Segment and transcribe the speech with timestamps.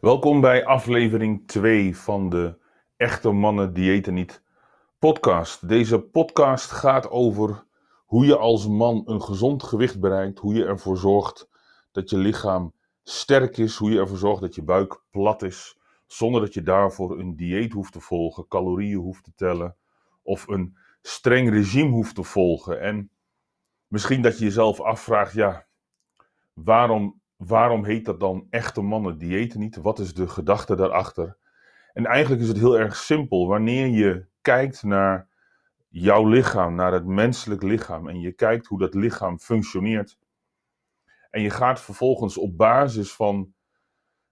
[0.00, 2.58] Welkom bij aflevering 2 van de
[2.96, 4.42] Echte Mannen Diëten Niet
[4.98, 5.68] podcast.
[5.68, 7.64] Deze podcast gaat over
[8.04, 11.48] hoe je als man een gezond gewicht bereikt, hoe je ervoor zorgt
[11.92, 16.40] dat je lichaam sterk is, hoe je ervoor zorgt dat je buik plat is, zonder
[16.40, 19.76] dat je daarvoor een dieet hoeft te volgen, calorieën hoeft te tellen
[20.22, 22.80] of een streng regime hoeft te volgen.
[22.80, 23.10] En
[23.86, 25.66] misschien dat je jezelf afvraagt, ja,
[26.52, 29.76] waarom waarom heet dat dan echte mannen diëten niet?
[29.76, 31.36] Wat is de gedachte daarachter?
[31.92, 33.48] En eigenlijk is het heel erg simpel.
[33.48, 35.28] Wanneer je kijkt naar
[35.88, 40.18] jouw lichaam, naar het menselijk lichaam, en je kijkt hoe dat lichaam functioneert,
[41.30, 43.54] en je gaat vervolgens op basis van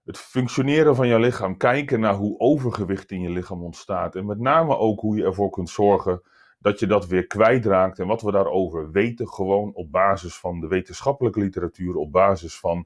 [0.03, 4.15] het functioneren van jouw lichaam kijken naar hoe overgewicht in je lichaam ontstaat.
[4.15, 6.21] En met name ook hoe je ervoor kunt zorgen
[6.59, 7.99] dat je dat weer kwijtraakt.
[7.99, 12.85] En wat we daarover weten, gewoon op basis van de wetenschappelijke literatuur, op basis van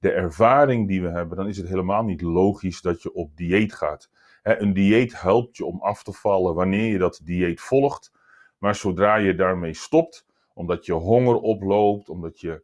[0.00, 3.72] de ervaring die we hebben, dan is het helemaal niet logisch dat je op dieet
[3.72, 4.10] gaat.
[4.42, 8.12] een dieet helpt je om af te vallen wanneer je dat dieet volgt.
[8.58, 12.62] Maar zodra je daarmee stopt, omdat je honger oploopt, omdat je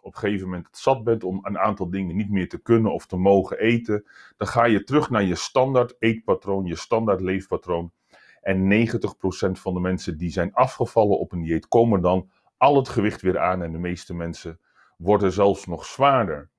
[0.00, 3.06] op een gegeven moment zat bent om een aantal dingen niet meer te kunnen of
[3.06, 7.92] te mogen eten, dan ga je terug naar je standaard eetpatroon, je standaard leefpatroon.
[8.42, 12.88] En 90% van de mensen die zijn afgevallen op een dieet, komen dan al het
[12.88, 13.62] gewicht weer aan.
[13.62, 14.60] En de meeste mensen
[14.96, 16.50] worden zelfs nog zwaarder.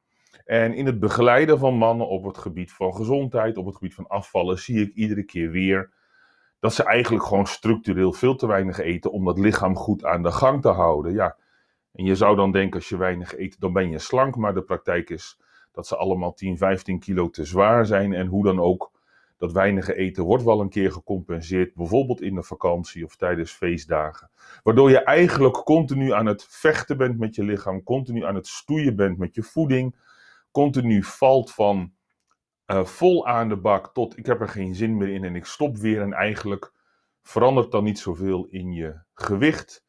[0.49, 4.07] En in het begeleiden van mannen op het gebied van gezondheid, op het gebied van
[4.07, 5.91] afvallen, zie ik iedere keer weer
[6.59, 10.31] dat ze eigenlijk gewoon structureel veel te weinig eten om dat lichaam goed aan de
[10.31, 11.13] gang te houden.
[11.13, 11.35] Ja,
[11.93, 14.61] en je zou dan denken als je weinig eet, dan ben je slank, maar de
[14.61, 15.39] praktijk is
[15.71, 18.91] dat ze allemaal 10, 15 kilo te zwaar zijn en hoe dan ook.
[19.37, 24.29] Dat weinige eten wordt wel een keer gecompenseerd, bijvoorbeeld in de vakantie of tijdens feestdagen.
[24.63, 28.95] Waardoor je eigenlijk continu aan het vechten bent met je lichaam, continu aan het stoeien
[28.95, 29.95] bent met je voeding,
[30.59, 31.91] continu valt van
[32.67, 35.45] uh, vol aan de bak tot ik heb er geen zin meer in en ik
[35.45, 36.01] stop weer.
[36.01, 36.73] En eigenlijk
[37.21, 39.85] verandert dan niet zoveel in je gewicht.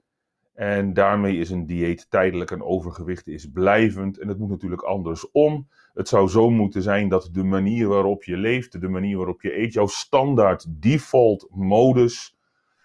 [0.55, 4.19] En daarmee is een dieet tijdelijk en overgewicht is blijvend.
[4.19, 5.69] En het moet natuurlijk andersom.
[5.93, 9.59] Het zou zo moeten zijn dat de manier waarop je leeft, de manier waarop je
[9.59, 12.37] eet, jouw standaard default modus,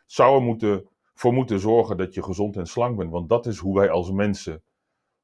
[0.05, 3.11] zou er moeten, voor moeten zorgen dat je gezond en slank bent.
[3.11, 4.63] Want dat is hoe wij als mensen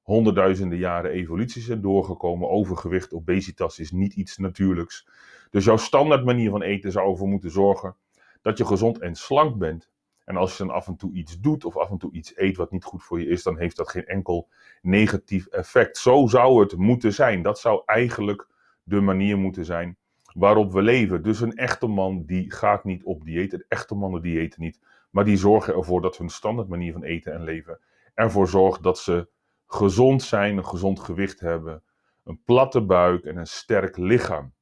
[0.02, 2.50] honderdduizenden jaren evolutie zijn doorgekomen.
[2.50, 5.08] Overgewicht, obesitas is niet iets natuurlijks.
[5.50, 7.96] Dus jouw standaard manier van eten zou ervoor moeten zorgen
[8.42, 9.90] dat je gezond en slank bent.
[10.26, 12.58] En als je dan af en toe iets doet of af en toe iets eet
[12.58, 14.50] wat niet goed voor je is, dan heeft dat geen enkel
[14.82, 15.98] negatief effect.
[15.98, 17.42] Zo zou het moeten zijn.
[17.42, 18.48] Dat zou eigenlijk
[18.84, 19.98] de manier moeten zijn
[20.34, 21.24] waarop we leven.
[21.24, 23.54] Dus een echte man die gaat niet op dieet.
[23.54, 24.80] Een echte mannen diëten niet.
[25.10, 27.80] Maar die zorgen ervoor dat hun standaard manier van eten en leven
[28.14, 29.28] ervoor zorgt dat ze
[29.74, 31.84] gezond zijn, een gezond gewicht hebben,
[32.24, 34.54] een platte buik en een sterk lichaam.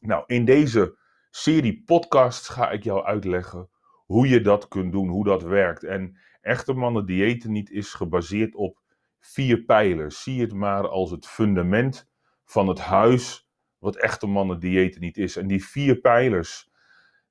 [0.00, 0.98] Nou, in deze
[1.30, 3.68] serie podcasts ga ik jou uitleggen
[4.06, 5.84] hoe je dat kunt doen, hoe dat werkt.
[5.84, 8.80] En echte mannen diëten niet is gebaseerd op
[9.18, 10.22] vier pijlers.
[10.22, 12.08] Zie het maar als het fundament
[12.44, 13.48] van het huis
[13.78, 15.36] wat echte mannen diëten niet is.
[15.36, 16.70] En die vier pijlers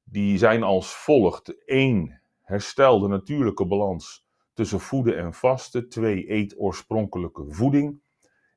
[0.04, 1.66] die zijn als volgt.
[1.66, 2.22] 1.
[2.42, 4.27] Herstel de natuurlijke balans
[4.58, 5.90] tussen voeden en vasten.
[5.90, 6.32] 2.
[6.32, 8.02] Eet oorspronkelijke voeding.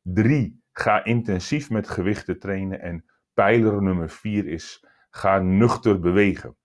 [0.03, 0.63] 3.
[0.73, 2.81] Ga intensief met gewichten trainen.
[2.81, 6.57] En pijler nummer 4 is ga nuchter bewegen.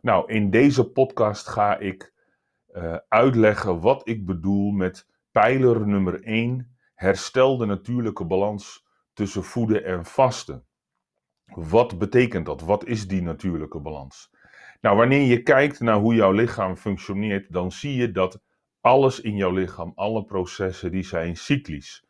[0.00, 2.12] Nou, in deze podcast ga ik
[2.72, 6.76] uh, uitleggen wat ik bedoel met pijler nummer 1.
[6.94, 10.66] Herstel de natuurlijke balans tussen voeden en vasten.
[11.44, 12.60] Wat betekent dat?
[12.60, 14.30] Wat is die natuurlijke balans?
[14.80, 18.42] Nou, wanneer je kijkt naar hoe jouw lichaam functioneert, dan zie je dat
[18.84, 22.04] alles in jouw lichaam, alle processen, die zijn cyclisch.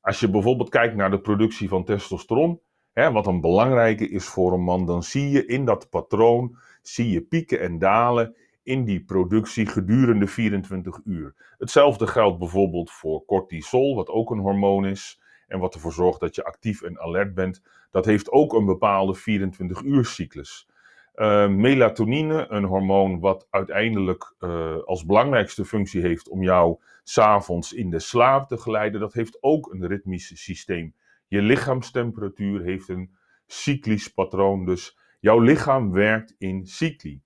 [0.00, 2.60] Als je bijvoorbeeld kijkt naar de productie van testosteron,
[2.92, 7.10] hè, wat een belangrijke is voor een man, dan zie je in dat patroon, zie
[7.10, 11.54] je pieken en dalen in die productie gedurende 24 uur.
[11.58, 16.34] Hetzelfde geldt bijvoorbeeld voor cortisol, wat ook een hormoon is en wat ervoor zorgt dat
[16.34, 17.62] je actief en alert bent.
[17.90, 20.68] Dat heeft ook een bepaalde 24 uur cyclus.
[21.16, 27.90] Uh, melatonine, een hormoon wat uiteindelijk uh, als belangrijkste functie heeft om jou s'avonds in
[27.90, 30.94] de slaap te geleiden, dat heeft ook een ritmisch systeem.
[31.26, 33.16] Je lichaamstemperatuur heeft een
[33.46, 37.22] cyclisch patroon, dus jouw lichaam werkt in cycli.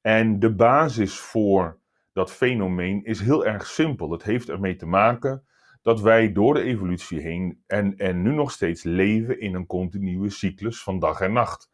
[0.00, 1.78] En de basis voor
[2.12, 4.10] dat fenomeen is heel erg simpel.
[4.10, 5.44] Het heeft ermee te maken
[5.82, 10.30] dat wij door de evolutie heen en, en nu nog steeds leven in een continue
[10.30, 11.71] cyclus van dag en nacht.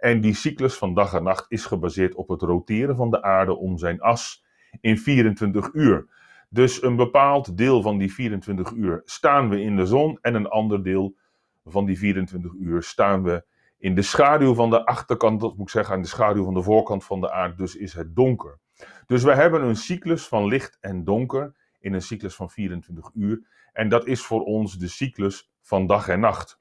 [0.00, 3.56] En die cyclus van dag en nacht is gebaseerd op het roteren van de aarde
[3.56, 4.44] om zijn as
[4.80, 6.06] in 24 uur.
[6.48, 10.48] Dus een bepaald deel van die 24 uur staan we in de zon en een
[10.48, 11.16] ander deel
[11.64, 13.44] van die 24 uur staan we
[13.78, 16.62] in de schaduw van de achterkant, dat moet ik zeggen, aan de schaduw van de
[16.62, 18.58] voorkant van de aarde, dus is het donker.
[19.06, 23.46] Dus we hebben een cyclus van licht en donker in een cyclus van 24 uur.
[23.72, 26.60] En dat is voor ons de cyclus van dag en nacht.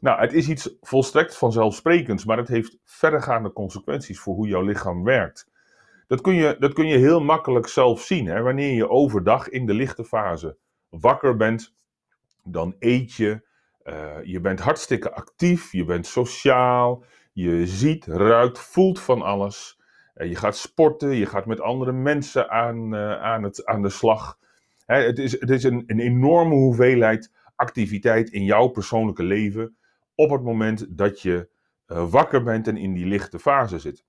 [0.00, 5.04] Nou, het is iets volstrekt vanzelfsprekends, maar het heeft verregaande consequenties voor hoe jouw lichaam
[5.04, 5.50] werkt.
[6.06, 8.26] Dat kun je, dat kun je heel makkelijk zelf zien.
[8.26, 8.42] Hè?
[8.42, 10.56] Wanneer je overdag in de lichte fase
[10.88, 11.74] wakker bent,
[12.44, 13.48] dan eet je.
[13.84, 19.80] Uh, je bent hartstikke actief, je bent sociaal, je ziet, ruikt, voelt van alles.
[20.16, 23.88] Uh, je gaat sporten, je gaat met andere mensen aan, uh, aan, het, aan de
[23.88, 24.38] slag.
[24.86, 29.76] Hè, het is, het is een, een enorme hoeveelheid activiteit in jouw persoonlijke leven
[30.20, 31.48] op het moment dat je
[31.86, 34.04] wakker bent en in die lichte fase zit.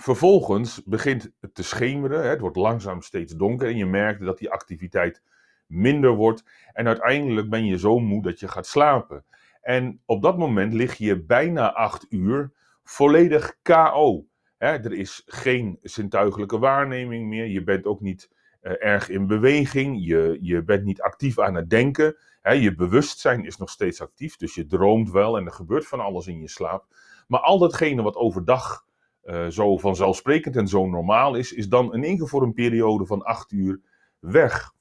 [0.00, 4.50] Vervolgens begint het te schemeren, het wordt langzaam steeds donker en je merkt dat die
[4.50, 5.22] activiteit
[5.66, 6.44] minder wordt.
[6.72, 9.24] En uiteindelijk ben je zo moe dat je gaat slapen.
[9.60, 12.52] En op dat moment lig je bijna acht uur
[12.82, 14.26] volledig KO.
[14.58, 17.46] er is geen zintuigelijke waarneming meer.
[17.46, 18.30] Je bent ook niet
[18.60, 20.06] erg in beweging.
[20.06, 22.16] Je, je bent niet actief aan het denken.
[22.42, 24.36] je bewustzijn is nog steeds actief.
[24.36, 26.86] Dus je droomt wel en er gebeurt van alles in je slaap.
[27.26, 28.86] Maar al datgene wat overdag
[29.24, 33.80] uh, zo vanzelfsprekend en zo normaal is, is dan in één periode van acht uur
[34.18, 34.72] weg.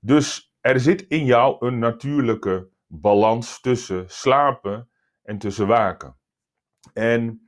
[0.00, 4.88] Dus er zit in jou een natuurlijke balans tussen slapen
[5.22, 6.16] en tussen waken.
[6.92, 7.47] En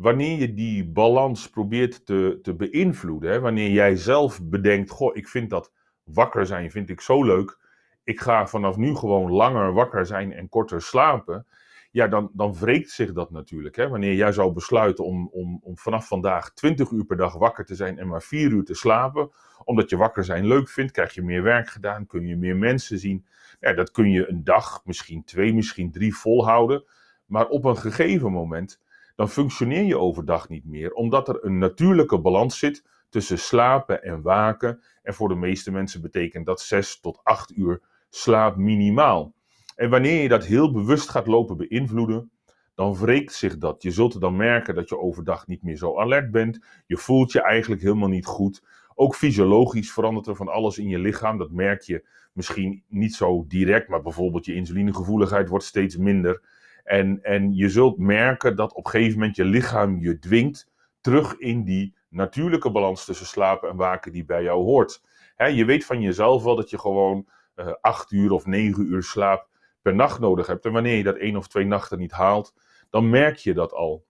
[0.00, 5.28] wanneer je die balans probeert te, te beïnvloeden, hè, wanneer jij zelf bedenkt, goh, ik
[5.28, 5.72] vind dat
[6.04, 7.58] wakker zijn, vind ik zo leuk,
[8.04, 11.46] ik ga vanaf nu gewoon langer wakker zijn en korter slapen,
[11.90, 13.76] ja, dan, dan wreekt zich dat natuurlijk.
[13.76, 13.88] Hè?
[13.88, 17.74] Wanneer jij zou besluiten om, om, om vanaf vandaag 20 uur per dag wakker te
[17.74, 19.30] zijn en maar 4 uur te slapen,
[19.64, 22.98] omdat je wakker zijn leuk vindt, krijg je meer werk gedaan, kun je meer mensen
[22.98, 23.26] zien.
[23.60, 26.84] Ja, dat kun je een dag, misschien twee, misschien drie volhouden.
[27.26, 28.80] Maar op een gegeven moment,
[29.20, 34.22] dan functioneer je overdag niet meer, omdat er een natuurlijke balans zit tussen slapen en
[34.22, 34.82] waken.
[35.02, 39.34] En voor de meeste mensen betekent dat 6 tot 8 uur slaap minimaal.
[39.76, 42.30] En wanneer je dat heel bewust gaat lopen beïnvloeden,
[42.74, 43.82] dan wreekt zich dat.
[43.82, 46.64] Je zult dan merken dat je overdag niet meer zo alert bent.
[46.86, 48.62] Je voelt je eigenlijk helemaal niet goed.
[48.94, 51.38] Ook fysiologisch verandert er van alles in je lichaam.
[51.38, 56.42] Dat merk je misschien niet zo direct, maar bijvoorbeeld je insulinegevoeligheid wordt steeds minder.
[56.84, 61.36] En, en je zult merken dat op een gegeven moment je lichaam je dwingt terug
[61.36, 65.02] in die natuurlijke balans tussen slapen en waken die bij jou hoort.
[65.36, 69.48] je weet van jezelf wel dat je gewoon uh, acht uur of negen uur slaap
[69.82, 70.64] per nacht nodig hebt.
[70.64, 72.54] En wanneer je dat één of twee nachten niet haalt,
[72.90, 74.06] dan merk je dat al.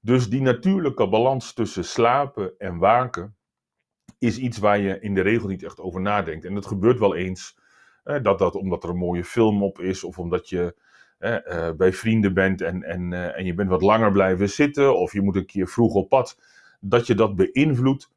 [0.00, 3.36] Dus die natuurlijke balans tussen slapen en waken
[4.18, 6.44] is iets waar je in de regel niet echt over nadenkt.
[6.44, 7.58] En het gebeurt wel eens
[8.04, 10.74] eh, dat dat omdat er een mooie film op is of omdat je
[11.22, 15.12] eh, bij vrienden bent en, en, eh, en je bent wat langer blijven zitten of
[15.12, 16.40] je moet een keer vroeg op pad,
[16.80, 18.10] dat je dat beïnvloedt.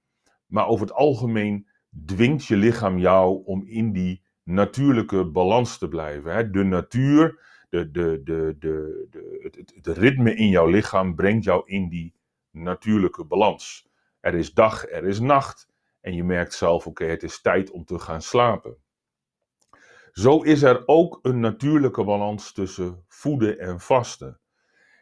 [0.47, 1.67] Maar over het algemeen
[2.05, 6.33] dwingt je lichaam jou om in die natuurlijke balans te blijven.
[6.33, 6.49] Hè?
[6.49, 11.89] De natuur, de, de, de, de, de, het ritme in jouw lichaam brengt jou in
[11.89, 12.15] die
[12.51, 13.89] natuurlijke balans.
[14.19, 15.67] Er is dag, er is nacht.
[16.01, 18.77] En je merkt zelf, oké, het is tijd om te gaan slapen.
[20.15, 24.39] Zo is er ook een natuurlijke balans tussen voeden en vasten.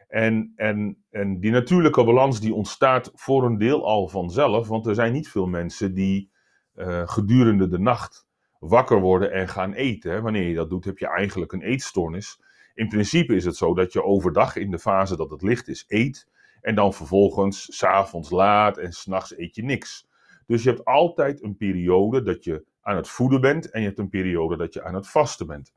[0.08, 4.94] En, en, en die natuurlijke balans die ontstaat voor een deel al vanzelf, want er
[4.94, 6.30] zijn niet veel mensen die
[6.74, 8.26] uh, gedurende de nacht
[8.58, 10.22] wakker worden en gaan eten.
[10.22, 12.42] Wanneer je dat doet, heb je eigenlijk een eetstoornis.
[12.74, 15.84] In principe is het zo dat je overdag in de fase dat het licht is,
[15.88, 16.28] eet.
[16.60, 20.08] En dan vervolgens s'avonds laat en s'nachts eet je niks.
[20.46, 23.98] Dus je hebt altijd een periode dat je aan het voeden bent en je hebt
[23.98, 25.72] een periode dat je aan het vasten bent.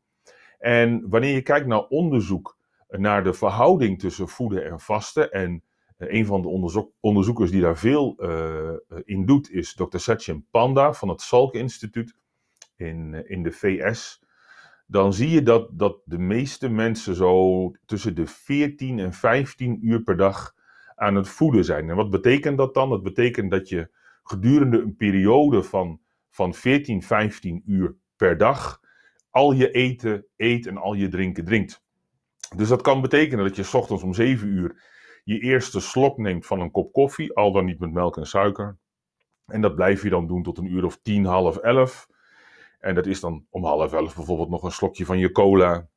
[0.59, 2.57] En wanneer je kijkt naar onderzoek
[2.89, 5.63] naar de verhouding tussen voeden en vasten, en
[5.97, 9.97] eh, een van de onderzoekers die daar veel uh, in doet is Dr.
[9.97, 12.15] Satchin Panda van het Salk Instituut
[12.75, 14.23] in, eh, in de VS,
[14.85, 20.01] dan zie je dat, dat de meeste mensen zo tussen de 14 en 15 uur
[20.01, 20.55] per dag
[20.95, 21.89] aan het voeden zijn.
[21.89, 22.89] En wat betekent dat dan?
[22.89, 23.89] Dat betekent dat je
[24.23, 25.99] gedurende een periode van,
[26.37, 28.81] van 14, 15 uur per dag
[29.29, 31.83] al je eten eet en al je drinken drinkt.
[32.55, 34.81] Dus dat kan betekenen dat je s ochtends om 7 uur
[35.23, 38.77] je eerste slok neemt van een kop koffie, al dan niet met melk en suiker.
[39.45, 42.07] En dat blijf je dan doen tot een uur of tien, half elf.
[42.79, 45.87] En dat is dan om half elf bijvoorbeeld nog een slokje van je cola.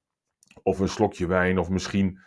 [0.62, 1.59] Of een slokje wijn.
[1.59, 2.20] Of misschien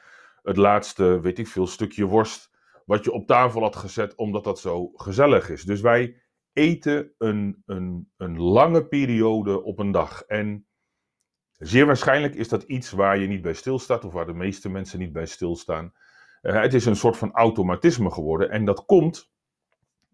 [0.44, 2.52] het laatste, weet ik veel, stukje worst.
[2.86, 5.64] Wat je op tafel had gezet omdat dat zo gezellig is.
[5.64, 6.23] Dus wij
[6.54, 10.22] eten een, een, een lange periode op een dag.
[10.22, 10.68] En
[11.64, 15.00] Zeer waarschijnlijk is dat iets waar je niet bij stilstaat of waar de meeste mensen
[15.00, 15.94] niet bij stilstaan.
[16.42, 19.32] Uh, het is een soort van automatisme geworden en dat komt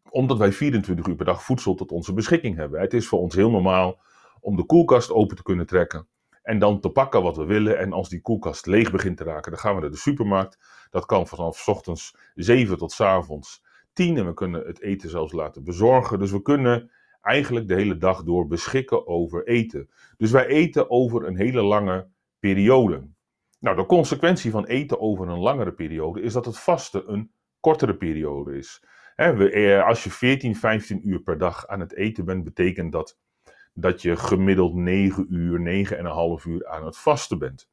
[0.09, 2.81] omdat wij 24 uur per dag voedsel tot onze beschikking hebben.
[2.81, 3.99] Het is voor ons heel normaal
[4.39, 6.07] om de koelkast open te kunnen trekken
[6.41, 7.79] en dan te pakken wat we willen.
[7.79, 10.57] En als die koelkast leeg begint te raken, dan gaan we naar de supermarkt.
[10.89, 13.63] Dat kan vanaf ochtends 7 tot avonds
[13.99, 16.19] 10 en we kunnen het eten zelfs laten bezorgen.
[16.19, 16.91] Dus we kunnen
[17.21, 19.89] eigenlijk de hele dag door beschikken over eten.
[20.17, 22.07] Dus wij eten over een hele lange
[22.39, 23.07] periode.
[23.59, 27.95] Nou, de consequentie van eten over een langere periode is dat het vaste een kortere
[27.95, 28.83] periode is.
[29.15, 33.17] Eh, als je 14, 15 uur per dag aan het eten bent, betekent dat
[33.73, 35.59] dat je gemiddeld 9 uur,
[36.39, 37.69] 9,5 uur aan het vasten bent.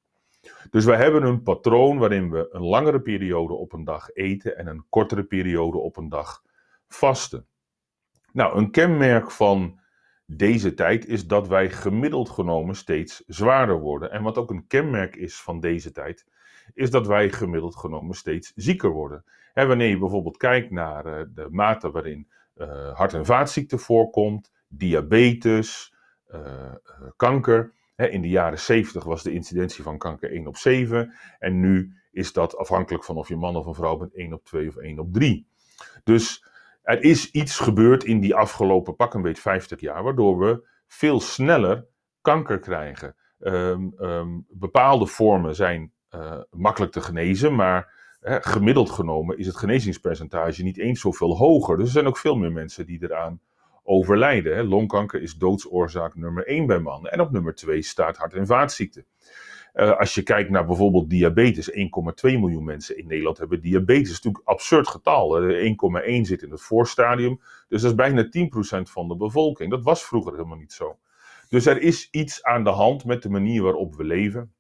[0.71, 4.67] Dus we hebben een patroon waarin we een langere periode op een dag eten en
[4.67, 6.43] een kortere periode op een dag
[6.89, 7.47] vasten.
[8.33, 9.81] Nou, een kenmerk van
[10.27, 14.11] deze tijd is dat wij gemiddeld genomen steeds zwaarder worden.
[14.11, 16.27] En wat ook een kenmerk is van deze tijd,
[16.75, 19.25] is dat wij gemiddeld genomen steeds zieker worden.
[19.55, 24.53] En wanneer je bijvoorbeeld kijkt naar uh, de mate waarin uh, hart- en vaatziekten voorkomt,
[24.69, 25.95] diabetes,
[26.35, 26.75] uh,
[27.17, 27.73] kanker.
[27.97, 31.15] In de jaren 70 was de incidentie van kanker 1 op 7.
[31.39, 34.45] En nu is dat afhankelijk van of je man of een vrouw bent 1 op
[34.45, 35.49] 2 of 1 op 3.
[36.05, 36.45] Dus
[36.83, 41.21] er is iets gebeurd in die afgelopen pak een beetje 50 jaar, waardoor we veel
[41.21, 41.87] sneller
[42.21, 43.17] kanker krijgen.
[43.39, 49.57] Um, um, bepaalde vormen zijn uh, makkelijk te genezen, maar uh, gemiddeld genomen is het
[49.57, 51.77] genezingspercentage niet eens zoveel hoger.
[51.77, 53.41] Dus er zijn ook veel meer mensen die eraan
[53.87, 54.67] overlijden.
[54.67, 57.13] Longkanker is doodsoorzaak nummer 1 bij mannen.
[57.13, 59.07] En op nummer 2 staat hart- en vaatziekten.
[59.75, 61.77] Uh, als je kijkt naar bijvoorbeeld diabetes, 1,2
[62.23, 64.09] miljoen mensen in Nederland hebben diabetes.
[64.09, 65.41] Dat is natuurlijk een absurd getal.
[65.41, 67.41] 1,1 zit in het voorstadium.
[67.69, 69.71] Dus dat is bijna 10% van de bevolking.
[69.71, 70.99] Dat was vroeger helemaal niet zo.
[71.49, 74.53] Dus er is iets aan de hand met de manier waarop we leven.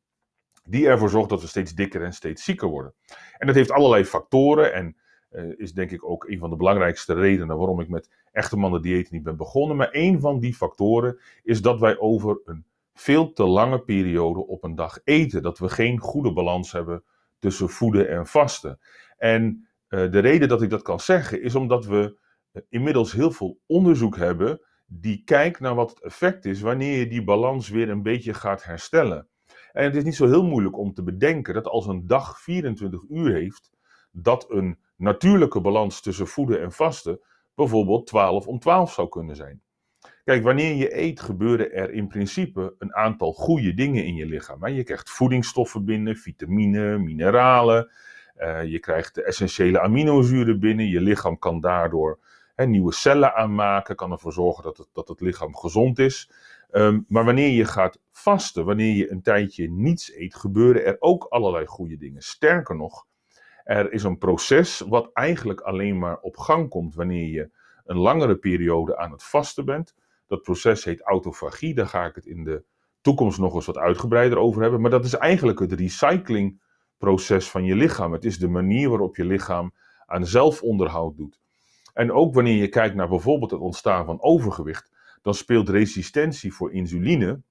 [0.64, 2.94] Die ervoor zorgt dat we steeds dikker en steeds zieker worden.
[3.38, 4.74] En dat heeft allerlei factoren.
[4.74, 4.96] En
[5.36, 8.82] uh, is denk ik ook een van de belangrijkste redenen waarom ik met echte mannen
[8.82, 9.76] dieet niet ben begonnen.
[9.76, 12.64] Maar een van die factoren is dat wij over een
[12.94, 15.42] veel te lange periode op een dag eten.
[15.42, 17.04] Dat we geen goede balans hebben
[17.38, 18.78] tussen voeden en vasten.
[19.16, 22.16] En uh, de reden dat ik dat kan zeggen is omdat we
[22.68, 27.24] inmiddels heel veel onderzoek hebben die kijkt naar wat het effect is wanneer je die
[27.24, 29.28] balans weer een beetje gaat herstellen.
[29.72, 33.02] En het is niet zo heel moeilijk om te bedenken dat als een dag 24
[33.08, 33.70] uur heeft,
[34.10, 37.20] dat een natuurlijke balans tussen voeden en vasten
[37.54, 39.60] bijvoorbeeld 12 om 12 zou kunnen zijn.
[40.24, 44.66] Kijk, wanneer je eet, gebeuren er in principe een aantal goede dingen in je lichaam.
[44.66, 47.90] Je krijgt voedingsstoffen binnen, vitamine, mineralen.
[48.36, 50.88] Uh, je krijgt de essentiële aminozuren binnen.
[50.88, 52.18] Je lichaam kan daardoor
[52.54, 56.30] hè, nieuwe cellen aanmaken, kan ervoor zorgen dat het, dat het lichaam gezond is.
[56.70, 61.24] Um, maar wanneer je gaat vasten, wanneer je een tijdje niets eet, gebeuren er ook
[61.24, 62.22] allerlei goede dingen.
[62.22, 63.06] Sterker nog,
[63.66, 67.50] er is een proces wat eigenlijk alleen maar op gang komt wanneer je
[67.84, 69.94] een langere periode aan het vasten bent.
[70.26, 71.74] Dat proces heet autofagie.
[71.74, 72.64] Daar ga ik het in de
[73.00, 74.80] toekomst nog eens wat uitgebreider over hebben.
[74.80, 78.12] Maar dat is eigenlijk het recyclingproces van je lichaam.
[78.12, 79.74] Het is de manier waarop je lichaam
[80.06, 81.40] aan zelfonderhoud doet.
[81.92, 84.90] En ook wanneer je kijkt naar bijvoorbeeld het ontstaan van overgewicht,
[85.22, 87.42] dan speelt resistentie voor insuline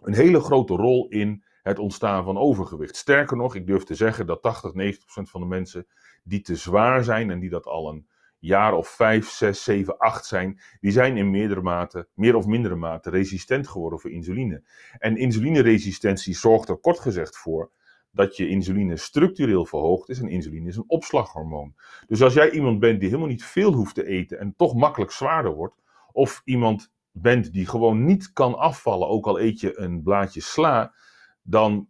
[0.00, 2.96] een hele grote rol in het ontstaan van overgewicht.
[2.96, 5.86] Sterker nog, ik durf te zeggen dat 80, 90 procent van de mensen
[6.22, 10.26] die te zwaar zijn en die dat al een jaar of 5, 6, 7, 8
[10.26, 14.62] zijn, die zijn in meerdere mate, meer of mindere mate resistent geworden voor insuline.
[14.98, 17.70] En insulineresistentie zorgt er kort gezegd voor
[18.10, 21.74] dat je insuline structureel verhoogd is en insuline is een opslaghormoon.
[22.06, 25.10] Dus als jij iemand bent die helemaal niet veel hoeft te eten en toch makkelijk
[25.10, 30.02] zwaarder wordt, of iemand bent die gewoon niet kan afvallen, ook al eet je een
[30.02, 30.94] blaadje sla,
[31.46, 31.88] dan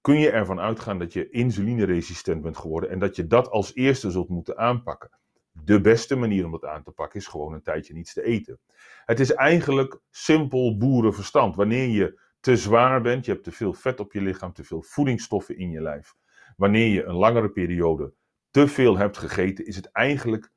[0.00, 4.10] kun je ervan uitgaan dat je insulineresistent bent geworden en dat je dat als eerste
[4.10, 5.10] zult moeten aanpakken.
[5.52, 8.60] De beste manier om dat aan te pakken is gewoon een tijdje niets te eten.
[9.04, 11.56] Het is eigenlijk simpel boerenverstand.
[11.56, 14.82] Wanneer je te zwaar bent, je hebt te veel vet op je lichaam, te veel
[14.82, 16.14] voedingsstoffen in je lijf.
[16.56, 18.14] Wanneer je een langere periode
[18.50, 20.52] te veel hebt gegeten, is het eigenlijk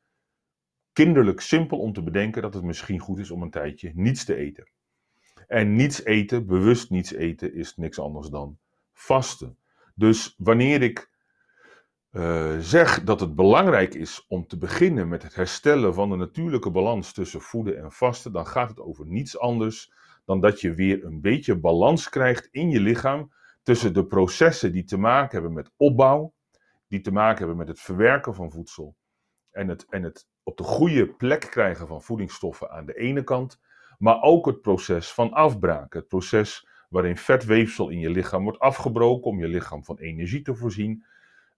[0.93, 4.35] kinderlijk simpel om te bedenken dat het misschien goed is om een tijdje niets te
[4.35, 4.69] eten.
[5.51, 8.57] En niets eten, bewust niets eten, is niks anders dan
[8.93, 9.57] vasten.
[9.95, 11.11] Dus wanneer ik
[12.11, 16.71] uh, zeg dat het belangrijk is om te beginnen met het herstellen van de natuurlijke
[16.71, 19.93] balans tussen voeden en vasten, dan gaat het over niets anders
[20.25, 23.31] dan dat je weer een beetje balans krijgt in je lichaam
[23.63, 26.33] tussen de processen die te maken hebben met opbouw,
[26.87, 28.95] die te maken hebben met het verwerken van voedsel
[29.51, 33.59] en het, en het op de goede plek krijgen van voedingsstoffen aan de ene kant,
[34.01, 39.31] maar ook het proces van afbraak, het proces waarin vetweefsel in je lichaam wordt afgebroken
[39.31, 41.05] om je lichaam van energie te voorzien.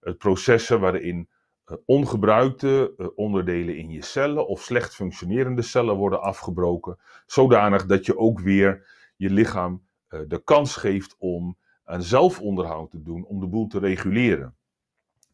[0.00, 1.28] Het processen waarin
[1.66, 8.06] uh, ongebruikte uh, onderdelen in je cellen of slecht functionerende cellen worden afgebroken, zodanig dat
[8.06, 8.86] je ook weer
[9.16, 13.78] je lichaam uh, de kans geeft om aan zelfonderhoud te doen, om de boel te
[13.78, 14.56] reguleren.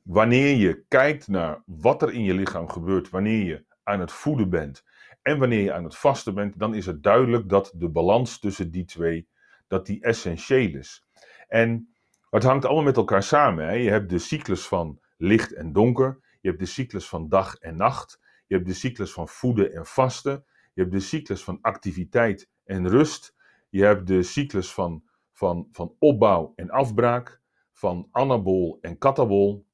[0.03, 4.51] Wanneer je kijkt naar wat er in je lichaam gebeurt, wanneer je aan het voeden
[4.51, 4.85] bent
[5.23, 8.71] en wanneer je aan het vasten bent, dan is het duidelijk dat de balans tussen
[8.71, 9.29] die twee
[9.67, 11.07] dat die essentieel is.
[11.49, 11.95] En
[12.31, 13.67] het hangt allemaal met elkaar samen.
[13.67, 13.73] Hè?
[13.73, 17.77] Je hebt de cyclus van licht en donker, je hebt de cyclus van dag en
[17.77, 22.51] nacht, je hebt de cyclus van voeden en vasten, je hebt de cyclus van activiteit
[22.65, 23.35] en rust,
[23.69, 27.41] je hebt de cyclus van, van, van opbouw en afbraak,
[27.73, 29.67] van anabol en katabol.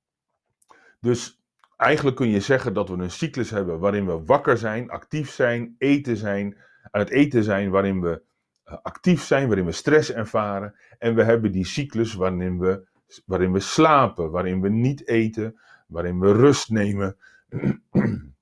[1.01, 1.43] Dus
[1.77, 5.75] eigenlijk kun je zeggen dat we een cyclus hebben waarin we wakker zijn, actief zijn,
[5.79, 6.57] eten zijn,
[6.91, 8.23] aan het eten zijn, waarin we
[8.65, 10.75] eh, actief zijn, waarin we stress ervaren.
[10.99, 12.87] En we hebben die cyclus waarin we,
[13.25, 17.17] waarin we slapen, waarin we niet eten, waarin we rust nemen,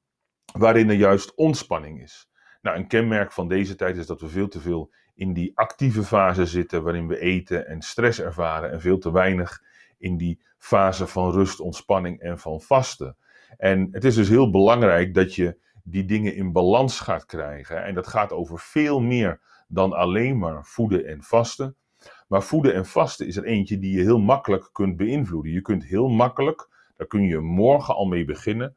[0.64, 2.28] waarin er juist ontspanning is.
[2.62, 6.02] Nou, een kenmerk van deze tijd is dat we veel te veel in die actieve
[6.02, 9.62] fase zitten, waarin we eten en stress ervaren, en veel te weinig
[9.98, 13.16] in die fase van rust, ontspanning en van vasten.
[13.56, 17.84] En het is dus heel belangrijk dat je die dingen in balans gaat krijgen.
[17.84, 21.76] En dat gaat over veel meer dan alleen maar voeden en vasten.
[22.28, 25.52] Maar voeden en vasten is er eentje die je heel makkelijk kunt beïnvloeden.
[25.52, 28.76] Je kunt heel makkelijk, daar kun je morgen al mee beginnen,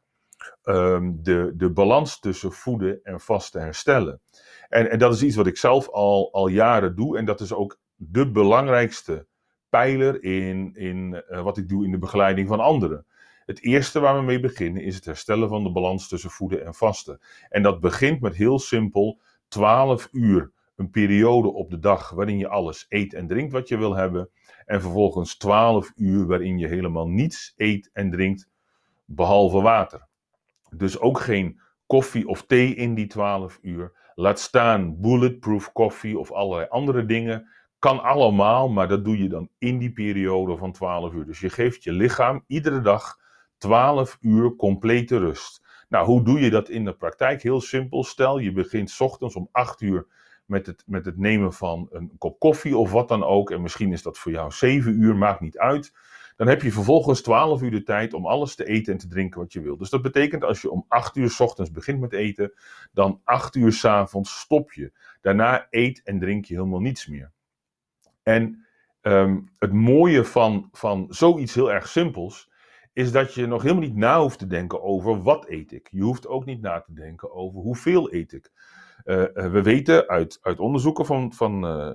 [0.64, 4.22] ehm, de, de balans tussen voeden en vasten herstellen.
[4.70, 7.18] En, en dat is iets wat ik zelf al, al jaren doe.
[7.18, 9.28] En dat is ook de belangrijkste
[9.70, 13.06] pijler in, in uh, wat ik doe in de begeleiding van anderen.
[13.48, 16.74] Het eerste waar we mee beginnen is het herstellen van de balans tussen voeden en
[16.74, 17.20] vasten.
[17.50, 22.48] En dat begint met heel simpel 12 uur een periode op de dag waarin je
[22.48, 24.30] alles eet en drinkt wat je wil hebben.
[24.66, 28.50] En vervolgens 12 uur waarin je helemaal niets eet en drinkt,
[29.06, 30.08] behalve water.
[30.70, 34.12] Dus ook geen koffie of thee in die 12 uur.
[34.16, 37.50] Laat staan bulletproof koffie of allerlei andere dingen.
[37.80, 41.26] Kan allemaal, maar dat doe je dan in die periode van 12 uur.
[41.26, 43.26] Dus je geeft je lichaam iedere dag
[43.58, 45.62] 12 uur complete rust.
[45.90, 47.44] Nou, hoe doe je dat in de praktijk?
[47.44, 48.04] Heel simpel.
[48.04, 50.08] Stel, je begint ochtends om 8 uur
[50.46, 53.52] met het, met het nemen van een kop koffie of wat dan ook.
[53.52, 55.94] En misschien is dat voor jou 7 uur, maakt niet uit.
[56.36, 59.40] Dan heb je vervolgens 12 uur de tijd om alles te eten en te drinken
[59.40, 59.80] wat je wilt.
[59.80, 62.54] Dus dat betekent als je om 8 uur ochtends begint met eten,
[62.92, 64.92] dan 8 uur s avonds stop je.
[65.22, 67.32] Daarna eet en drink je helemaal niets meer.
[68.24, 68.66] En
[69.02, 72.50] um, het mooie van, van zoiets heel erg simpels
[72.98, 75.88] is dat je nog helemaal niet na hoeft te denken over wat eet ik.
[75.92, 78.52] Je hoeft ook niet na te denken over hoeveel eet ik.
[79.06, 81.92] Uh, we weten uit, uit onderzoeken van, van uh,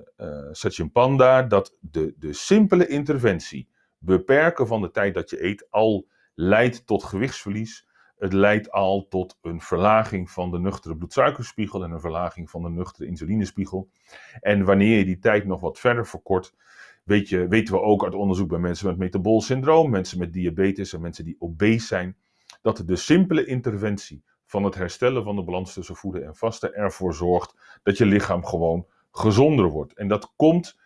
[0.51, 6.07] Satchin Panda dat de, de simpele interventie, beperken van de tijd dat je eet, al
[6.35, 7.87] leidt tot gewichtsverlies.
[8.17, 12.69] Het leidt al tot een verlaging van de nuchtere bloedsuikerspiegel en een verlaging van de
[12.69, 13.89] nuchtere insulinespiegel.
[14.39, 16.53] En wanneer je die tijd nog wat verder verkort,
[17.03, 20.93] weet je, weten we ook uit onderzoek bij mensen met metabool syndroom, mensen met diabetes
[20.93, 22.17] en mensen die obese zijn,
[22.61, 27.13] dat de simpele interventie van het herstellen van de balans tussen voeden en vasten ervoor
[27.13, 29.93] zorgt dat je lichaam gewoon gezonder wordt.
[29.93, 30.79] En dat komt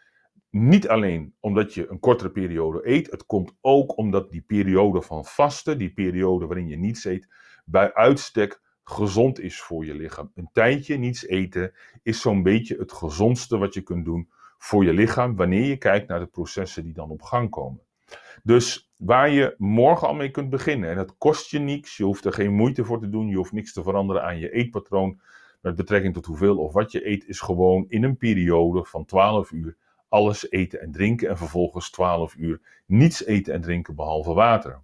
[0.49, 5.25] niet alleen omdat je een kortere periode eet, het komt ook omdat die periode van
[5.25, 7.27] vasten, die periode waarin je niets eet,
[7.65, 10.31] bij uitstek gezond is voor je lichaam.
[10.35, 14.93] Een tijdje niets eten is zo'n beetje het gezondste wat je kunt doen voor je
[14.93, 17.81] lichaam wanneer je kijkt naar de processen die dan op gang komen.
[18.43, 22.25] Dus waar je morgen al mee kunt beginnen, en het kost je niets, je hoeft
[22.25, 25.19] er geen moeite voor te doen, je hoeft niks te veranderen aan je eetpatroon
[25.61, 29.51] met betrekking tot hoeveel of wat je eet, is gewoon in een periode van 12
[29.51, 29.77] uur
[30.09, 34.81] alles eten en drinken en vervolgens 12 uur niets eten en drinken behalve water.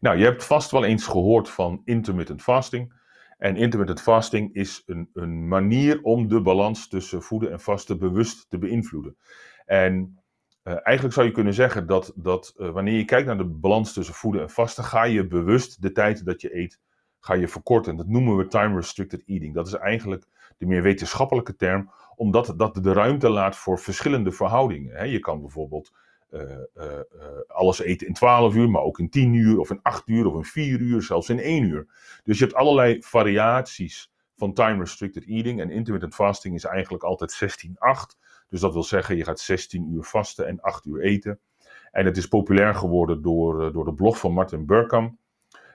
[0.00, 2.92] Nou, je hebt vast wel eens gehoord van intermittent fasting.
[3.40, 8.50] En intermittent fasting is een, een manier om de balans tussen voeden en vasten bewust
[8.50, 9.16] te beïnvloeden.
[9.64, 10.18] En
[10.64, 13.92] uh, eigenlijk zou je kunnen zeggen dat, dat uh, wanneer je kijkt naar de balans
[13.92, 16.80] tussen voeden en vasten, ga je bewust de tijd dat je eet,
[17.20, 17.96] ga je verkorten.
[17.96, 19.54] Dat noemen we time restricted eating.
[19.54, 20.24] Dat is eigenlijk
[20.58, 25.10] de meer wetenschappelijke term, omdat dat de ruimte laat voor verschillende verhoudingen.
[25.10, 25.92] Je kan bijvoorbeeld
[27.46, 30.34] alles eten in 12 uur, maar ook in 10 uur, of in 8 uur, of
[30.34, 31.86] in 4 uur, zelfs in 1 uur.
[32.24, 35.60] Dus je hebt allerlei variaties van time restricted eating.
[35.60, 38.18] En intermittent fasting is eigenlijk altijd 16-8.
[38.48, 41.40] Dus dat wil zeggen, je gaat 16 uur vasten en 8 uur eten.
[41.90, 45.18] En het is populair geworden door, door de blog van Martin Burkham.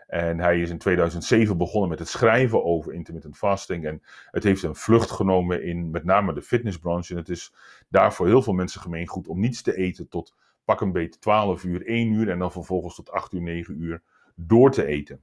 [0.08, 3.86] En hij is in 2007 begonnen met het schrijven over intermittent fasting.
[3.86, 7.14] En het heeft een vlucht genomen in met name de fitnessbranche.
[7.14, 7.54] En het is
[7.90, 10.36] daar voor heel veel mensen gemeengoed om niets te eten tot
[10.66, 14.02] pak een beetje 12 uur, 1 uur en dan vervolgens tot 8 uur, 9 uur
[14.36, 15.22] door te eten.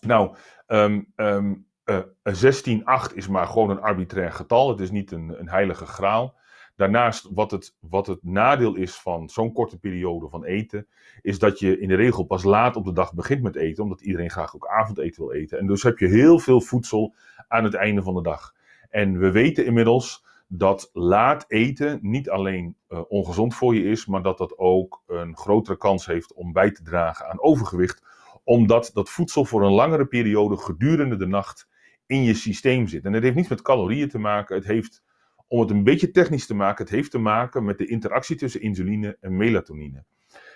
[0.00, 1.66] Nou, um, um,
[2.22, 4.68] 16, 8 is maar gewoon een arbitrair getal.
[4.68, 6.40] Het is niet een, een heilige graal.
[6.76, 10.86] Daarnaast, wat het, wat het nadeel is van zo'n korte periode van eten,
[11.22, 14.00] is dat je in de regel pas laat op de dag begint met eten, omdat
[14.00, 15.58] iedereen graag ook avondeten wil eten.
[15.58, 17.14] En dus heb je heel veel voedsel
[17.48, 18.54] aan het einde van de dag.
[18.90, 24.22] En we weten inmiddels dat laat eten niet alleen uh, ongezond voor je is, maar
[24.22, 28.02] dat dat ook een grotere kans heeft om bij te dragen aan overgewicht,
[28.44, 31.68] omdat dat voedsel voor een langere periode gedurende de nacht
[32.06, 33.04] in je systeem zit.
[33.04, 35.02] En het heeft niets met calorieën te maken, het heeft
[35.48, 38.60] om het een beetje technisch te maken, het heeft te maken met de interactie tussen
[38.60, 40.04] insuline en melatonine.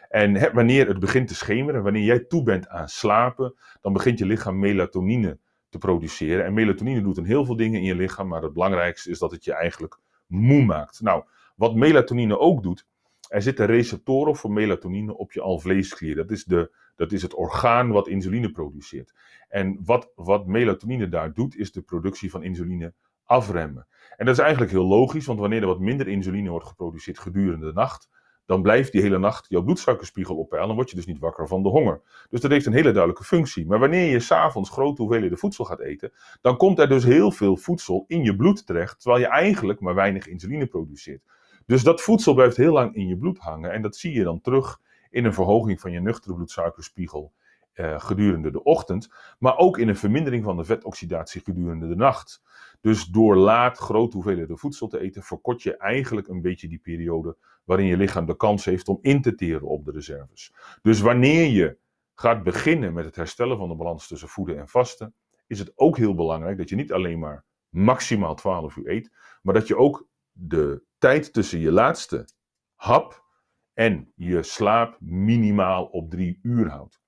[0.09, 4.27] En wanneer het begint te schemeren, wanneer jij toe bent aan slapen, dan begint je
[4.27, 5.39] lichaam melatonine
[5.79, 6.45] produceren.
[6.45, 9.31] En melatonine doet een heel veel dingen in je lichaam, maar het belangrijkste is dat
[9.31, 11.01] het je eigenlijk moe maakt.
[11.01, 11.25] Nou,
[11.57, 12.87] wat melatonine ook doet,
[13.29, 16.15] er zitten receptoren voor melatonine op je alvleesklier.
[16.15, 19.15] Dat is, de, dat is het orgaan wat insuline produceert.
[19.49, 23.87] En wat, wat melatonine daar doet, is de productie van insuline afremmen.
[24.17, 27.67] En dat is eigenlijk heel logisch, want wanneer er wat minder insuline wordt geproduceerd gedurende
[27.67, 28.09] de nacht,
[28.47, 30.69] dan blijft die hele nacht jouw bloedsuikerspiegel oppeilen.
[30.69, 32.01] Dan word je dus niet wakker van de honger.
[32.31, 33.67] Dus dat heeft een hele duidelijke functie.
[33.67, 37.57] Maar wanneer je s'avonds grote hoeveelheden voedsel gaat eten, dan komt er dus heel veel
[37.57, 41.23] voedsel in je bloed terecht, terwijl je eigenlijk maar weinig insuline produceert.
[41.67, 44.41] Dus dat voedsel blijft heel lang in je bloed hangen en dat zie je dan
[44.41, 44.81] terug
[45.11, 47.33] in een verhoging van je nuchtere bloedsuikerspiegel
[47.77, 49.09] eh, gedurende de ochtend,
[49.39, 52.43] maar ook in een vermindering van de vetoxidatie gedurende de nacht.
[52.81, 57.37] Dus door laat grote hoeveelheden voedsel te eten, verkort je eigenlijk een beetje die periode
[57.65, 60.53] waarin je lichaam de kans heeft om in te teren op de reserves.
[60.83, 61.79] Dus wanneer je
[62.15, 65.15] gaat beginnen met het herstellen van de balans tussen voeden en vasten,
[65.47, 69.13] is het ook heel belangrijk dat je niet alleen maar maximaal 12 uur eet,
[69.43, 72.29] maar dat je ook de tijd tussen je laatste
[72.75, 73.25] hap
[73.73, 77.05] en je slaap minimaal op 3 uur houdt.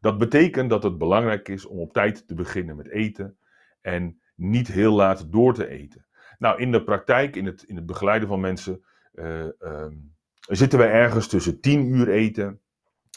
[0.00, 3.36] Dat betekent dat het belangrijk is om op tijd te beginnen met eten
[3.80, 6.06] en niet heel laat door te eten.
[6.38, 9.46] Nou, in de praktijk, in het, in het begeleiden van mensen, uh,
[10.40, 12.60] zitten wij ergens tussen 10 uur eten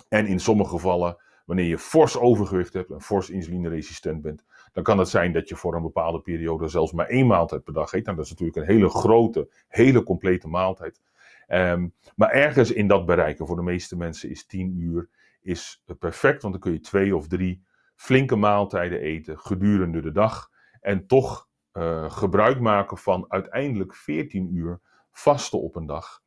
[0.09, 4.97] en in sommige gevallen, wanneer je fors overgewicht hebt en fors insulineresistent bent, dan kan
[4.97, 8.05] het zijn dat je voor een bepaalde periode zelfs maar één maaltijd per dag eet.
[8.05, 11.01] Nou, dat is natuurlijk een hele grote, hele complete maaltijd.
[11.47, 15.09] Um, maar ergens in dat bereiken, voor de meeste mensen is 10 uur
[15.47, 20.49] is perfect, want dan kun je twee of drie flinke maaltijden eten gedurende de dag.
[20.81, 24.81] En toch uh, gebruik maken van uiteindelijk 14 uur
[25.11, 26.21] vasten op een dag.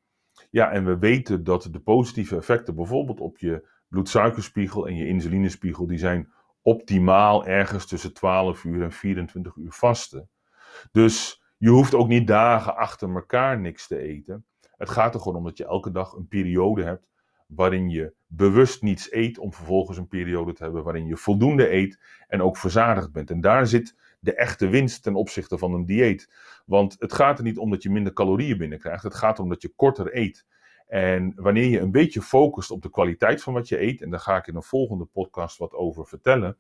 [0.51, 5.87] Ja, en we weten dat de positieve effecten bijvoorbeeld op je bloedsuikerspiegel en je insulinespiegel,
[5.87, 10.31] die zijn optimaal ergens tussen 12 uur en 24 uur vasten.
[10.93, 14.47] Dus je hoeft ook niet dagen achter elkaar niks te eten.
[14.77, 17.09] Het gaat er gewoon om dat je elke dag een periode hebt
[17.55, 22.01] waarin je bewust niets eet, om vervolgens een periode te hebben waarin je voldoende eet
[22.29, 23.31] en ook verzadigd bent.
[23.31, 26.31] En daar zit de echte winst ten opzichte van een dieet.
[26.67, 29.63] Want het gaat er niet om dat je minder calorieën binnenkrijgt, het gaat om dat
[29.63, 30.47] je korter eet.
[30.87, 34.21] En wanneer je een beetje focust op de kwaliteit van wat je eet, en daar
[34.21, 36.57] ga ik in een volgende podcast wat over vertellen,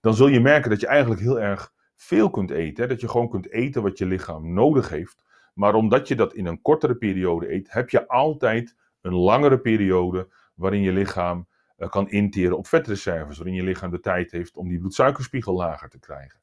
[0.00, 2.88] dan zul je merken dat je eigenlijk heel erg veel kunt eten.
[2.88, 5.24] Dat je gewoon kunt eten wat je lichaam nodig heeft.
[5.54, 10.28] Maar omdat je dat in een kortere periode eet, heb je altijd een langere periode
[10.54, 11.46] waarin je lichaam
[11.78, 15.88] uh, kan interen op vetreserves, waarin je lichaam de tijd heeft om die bloedsuikerspiegel lager
[15.88, 16.40] te krijgen.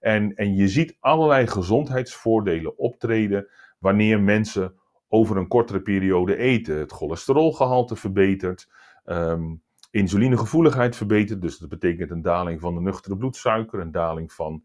[0.00, 3.48] En, en je ziet allerlei gezondheidsvoordelen optreden
[3.78, 4.74] wanneer mensen
[5.08, 6.78] over een kortere periode eten.
[6.78, 8.68] Het cholesterolgehalte verbetert,
[9.04, 14.62] um, insulinegevoeligheid verbetert, dus dat betekent een daling van de nuchtere bloedsuiker, een daling van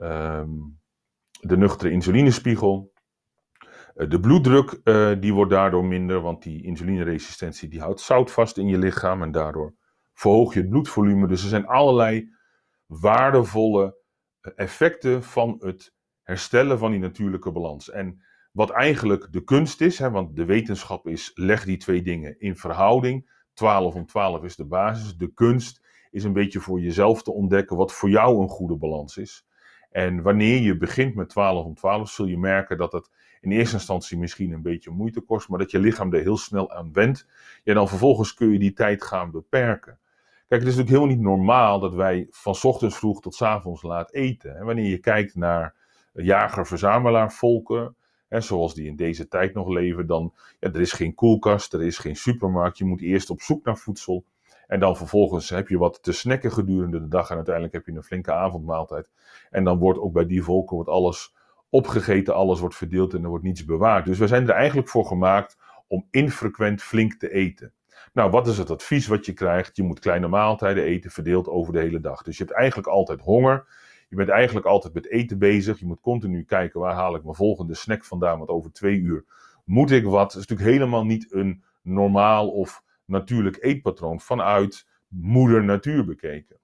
[0.00, 0.78] um,
[1.40, 2.91] de nuchtere insulinespiegel.
[3.94, 8.58] Eh, de bloeddruk uh, die wordt daardoor minder, want die insulineresistentie die houdt zout vast
[8.58, 9.74] in je lichaam en daardoor
[10.12, 11.26] verhoog je het bloedvolume.
[11.26, 12.34] Dus er zijn allerlei
[12.86, 13.96] waardevolle
[14.40, 17.90] eh, effecten van het herstellen van die natuurlijke balans.
[17.90, 22.38] En wat eigenlijk de kunst is, hè, want de wetenschap is leg die twee dingen
[22.38, 23.30] in verhouding.
[23.52, 25.16] 12 om 12 is de basis.
[25.16, 29.16] De kunst is een beetje voor jezelf te ontdekken wat voor jou een goede balans
[29.16, 29.46] is.
[29.90, 33.10] En wanneer je begint met 12 om 12, zul je merken dat het
[33.42, 36.70] in eerste instantie misschien een beetje moeite kost, maar dat je lichaam er heel snel
[36.70, 37.26] aan went.
[37.64, 39.98] Ja, dan vervolgens kun je die tijd gaan beperken.
[40.48, 43.82] Kijk, het is natuurlijk helemaal niet normaal dat wij van ochtends vroeg tot s avonds
[43.82, 44.56] laat eten.
[44.56, 45.74] En wanneer je kijkt naar
[46.12, 47.96] jager-verzamelaar volken,
[48.28, 51.82] hè, zoals die in deze tijd nog leven, dan ja, er is geen koelkast, er
[51.82, 52.78] is geen supermarkt.
[52.78, 54.24] Je moet eerst op zoek naar voedsel.
[54.66, 57.30] En dan vervolgens heb je wat te snacken gedurende de dag.
[57.30, 59.10] En uiteindelijk heb je een flinke avondmaaltijd.
[59.50, 61.34] En dan wordt ook bij die volken wordt alles
[61.72, 64.04] opgegeten, alles wordt verdeeld en er wordt niets bewaard.
[64.04, 67.72] Dus we zijn er eigenlijk voor gemaakt om infrequent flink te eten.
[68.12, 69.76] Nou, wat is het advies wat je krijgt?
[69.76, 72.22] Je moet kleine maaltijden eten, verdeeld over de hele dag.
[72.22, 73.66] Dus je hebt eigenlijk altijd honger.
[74.08, 75.78] Je bent eigenlijk altijd met eten bezig.
[75.78, 78.38] Je moet continu kijken waar haal ik mijn volgende snack vandaan.
[78.38, 79.24] Want over twee uur
[79.64, 80.32] moet ik wat.
[80.32, 86.56] Dat is natuurlijk helemaal niet een normaal of natuurlijk eetpatroon vanuit moeder natuur bekeken.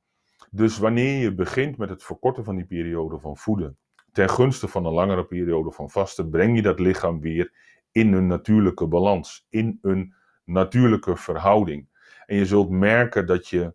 [0.51, 3.77] Dus wanneer je begint met het verkorten van die periode van voeden,
[4.13, 7.53] ten gunste van een langere periode van vasten, breng je dat lichaam weer
[7.93, 11.89] in een natuurlijke balans, in een natuurlijke verhouding.
[12.27, 13.75] En je zult merken dat je,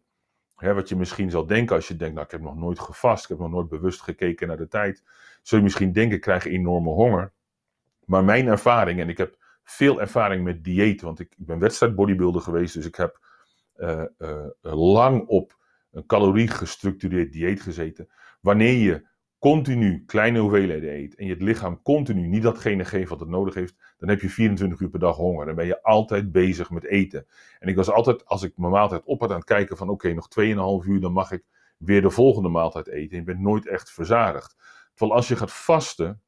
[0.56, 3.24] hè, wat je misschien zal denken als je denkt, nou ik heb nog nooit gevast,
[3.24, 5.04] ik heb nog nooit bewust gekeken naar de tijd,
[5.42, 7.32] zul je misschien denken, ik krijg enorme honger.
[8.06, 12.42] Maar mijn ervaring, en ik heb veel ervaring met dieet, want ik, ik ben wedstrijdbodybuilder
[12.42, 13.20] geweest, dus ik heb
[13.78, 15.58] uh, uh, lang op
[15.92, 18.10] een calorie gestructureerd dieet gezeten.
[18.42, 19.08] Wanneer je
[19.44, 23.54] continu kleine hoeveelheden eet en je het lichaam continu niet datgene geeft wat het nodig
[23.54, 25.46] heeft, dan heb je 24 uur per dag honger.
[25.46, 27.26] Dan ben je altijd bezig met eten.
[27.60, 30.14] En ik was altijd, als ik mijn maaltijd op had, aan het kijken van oké,
[30.14, 30.28] nog
[30.84, 31.44] 2,5 uur, dan mag ik
[31.78, 33.18] weer de volgende maaltijd eten.
[33.18, 34.56] Je bent nooit echt verzadigd.
[34.94, 36.22] Terwijl als je gaat vasten,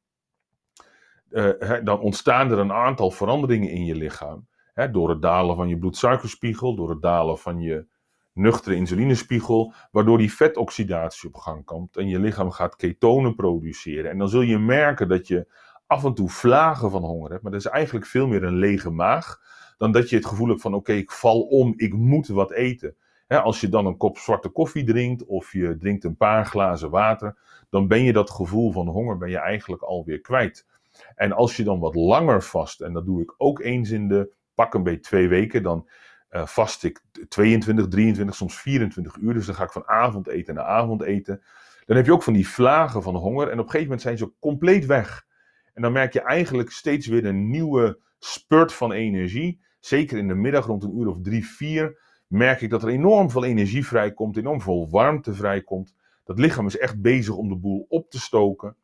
[1.30, 1.50] uh,
[1.84, 4.46] dan ontstaan er een aantal veranderingen in je lichaam.
[4.92, 7.86] Door het dalen van je bloedsuikerspiegel, door het dalen van je
[8.36, 14.10] nuchtere insulinespiegel, waardoor die vetoxidatie op gang komt en je lichaam gaat ketonen produceren.
[14.10, 15.46] En dan zul je merken dat je
[15.86, 18.90] af en toe vlagen van honger hebt, maar dat is eigenlijk veel meer een lege
[18.90, 19.40] maag
[19.78, 22.96] dan dat je het gevoel hebt van oké, ik val om, ik moet wat eten.
[23.28, 27.38] als je dan een kop zwarte koffie drinkt of je drinkt een paar glazen water,
[27.70, 30.66] dan ben je dat gevoel van honger ben je eigenlijk alweer kwijt.
[31.14, 34.32] En als je dan wat langer vast, en dat doe ik ook eens in de
[34.54, 35.88] pak een beetje twee weken, dan
[36.36, 39.34] uh, vast ik 22, 23, soms 24 uur.
[39.34, 41.42] Dus dan ga ik van avondeten naar avondeten.
[41.84, 43.46] Dan heb je ook van die vlagen van honger.
[43.46, 45.26] En op een gegeven moment zijn ze compleet weg.
[45.74, 49.60] En dan merk je eigenlijk steeds weer een nieuwe spurt van energie.
[49.80, 51.98] Zeker in de middag rond een uur of drie, vier.
[52.26, 54.36] Merk ik dat er enorm veel energie vrijkomt.
[54.36, 55.94] Enorm veel warmte vrijkomt.
[56.24, 58.76] Dat lichaam is echt bezig om de boel op te stoken.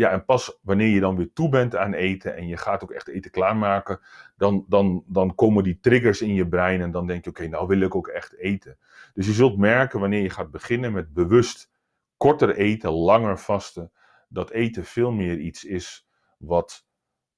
[0.00, 2.90] Ja, en pas wanneer je dan weer toe bent aan eten en je gaat ook
[2.90, 4.00] echt eten klaarmaken,
[4.36, 7.66] dan, dan, dan komen die triggers in je brein en dan denk je, oké, nou
[7.66, 8.78] wil ik ook echt eten.
[9.14, 11.70] Dus je zult merken wanneer je gaat beginnen met bewust
[12.16, 13.92] korter eten, langer vasten,
[14.28, 16.06] dat eten veel meer iets is
[16.38, 16.86] wat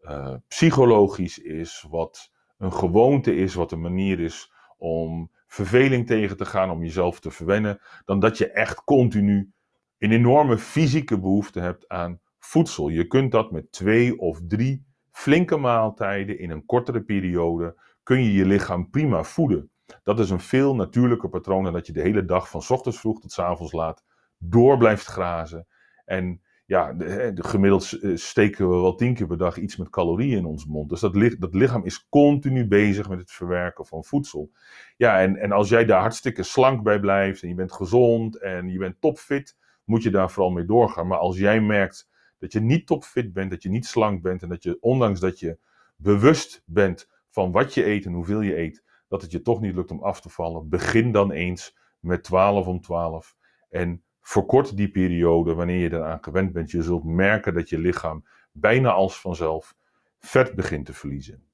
[0.01, 6.45] uh, psychologisch is, wat een gewoonte is, wat een manier is om verveling tegen te
[6.45, 9.53] gaan, om jezelf te verwennen, dan dat je echt continu
[9.99, 12.89] een enorme fysieke behoefte hebt aan voedsel.
[12.89, 18.33] Je kunt dat met twee of drie flinke maaltijden in een kortere periode, kun je
[18.33, 19.71] je lichaam prima voeden.
[20.03, 23.21] Dat is een veel natuurlijker patroon dan dat je de hele dag van ochtends vroeg
[23.21, 24.05] tot avonds laat
[24.39, 25.67] door blijft grazen.
[26.05, 29.91] En ja, de, de, gemiddeld eh, steken we wel tien keer per dag iets met
[29.91, 30.89] calorieën in ons mond.
[30.89, 34.51] Dus dat, dat lichaam is continu bezig met het verwerken van voedsel.
[34.97, 38.69] Ja, en, en als jij daar hartstikke slank bij blijft en je bent gezond en
[38.69, 41.07] je bent topfit, moet je daar vooral mee doorgaan.
[41.07, 42.11] Maar als jij merkt
[42.43, 45.39] dat je niet topfit bent, dat je niet slank bent en dat je, ondanks dat
[45.39, 45.59] je
[45.97, 49.75] bewust bent van wat je eet en hoeveel je eet, dat het je toch niet
[49.75, 50.69] lukt om af te vallen.
[50.69, 53.37] Begin dan eens met 12 om 12
[53.69, 56.71] en verkort die periode wanneer je eraan gewend bent.
[56.71, 59.75] Je zult merken dat je lichaam bijna als vanzelf
[60.19, 61.45] vet begint te verliezen.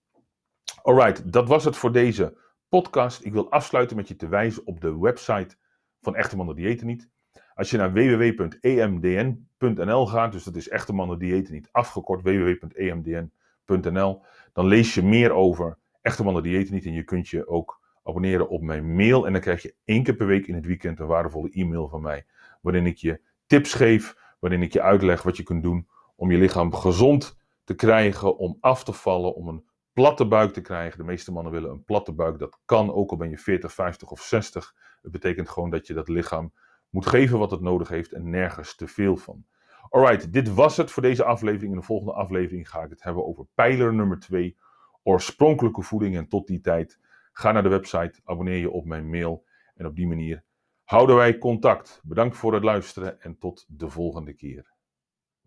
[0.82, 3.24] Alright, dat was het voor deze podcast.
[3.24, 5.56] Ik wil afsluiten met je te wijzen op de website
[6.00, 7.10] van Echte Mannen Diëten Niet.
[7.58, 14.66] Als je naar www.emdn.nl gaat, dus dat is echte mannen diëten niet afgekort, www.emdn.nl, dan
[14.66, 18.62] lees je meer over echte mannen diëten niet en je kunt je ook abonneren op
[18.62, 21.50] mijn mail en dan krijg je één keer per week in het weekend een waardevolle
[21.50, 22.26] e-mail van mij,
[22.60, 26.38] waarin ik je tips geef, waarin ik je uitleg wat je kunt doen om je
[26.38, 30.98] lichaam gezond te krijgen, om af te vallen, om een platte buik te krijgen.
[30.98, 32.38] De meeste mannen willen een platte buik.
[32.38, 34.74] Dat kan, ook al ben je 40, 50 of 60.
[35.02, 36.52] Het betekent gewoon dat je dat lichaam
[36.90, 39.44] moet geven wat het nodig heeft en nergens te veel van.
[39.88, 41.72] Alright, dit was het voor deze aflevering.
[41.72, 44.58] In de volgende aflevering ga ik het hebben over pijler nummer 2,
[45.02, 46.16] oorspronkelijke voeding.
[46.16, 47.00] En tot die tijd,
[47.32, 50.44] ga naar de website, abonneer je op mijn mail en op die manier
[50.84, 52.00] houden wij contact.
[52.04, 54.77] Bedankt voor het luisteren en tot de volgende keer.